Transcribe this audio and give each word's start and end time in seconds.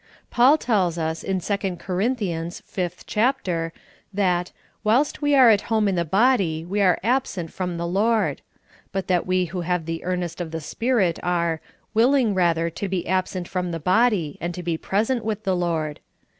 Paul 0.31 0.57
tells 0.57 0.97
us, 0.97 1.21
in 1.23 1.39
2d 1.39 1.77
Corinthians, 1.77 2.61
5th 2.67 3.03
chapter, 3.05 3.71
that 4.11 4.51
"whilst 4.83 5.21
we 5.21 5.35
are 5.35 5.51
at 5.51 5.61
home 5.69 5.87
in 5.87 5.93
the 5.93 6.03
body, 6.03 6.65
we 6.65 6.81
are 6.81 6.97
absent 7.03 7.53
from 7.53 7.77
the 7.77 7.85
Lord," 7.85 8.41
but 8.91 9.05
that 9.05 9.27
we 9.27 9.45
who 9.53 9.61
have 9.61 9.85
the 9.85 10.03
earnest 10.03 10.41
of 10.41 10.49
the 10.49 10.59
Spirit 10.59 11.19
are 11.21 11.61
''willing 11.93 12.33
rather 12.33 12.71
to 12.71 12.87
be 12.89 13.07
absent 13.07 13.47
from 13.47 13.69
the 13.69 13.79
body, 13.79 14.39
and 14.41 14.55
to 14.55 14.63
be 14.63 14.75
present 14.75 15.23
with 15.23 15.43
the 15.43 15.55
Lord." 15.55 15.99